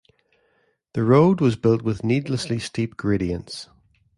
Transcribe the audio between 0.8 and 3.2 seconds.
The road was built with needlessly steep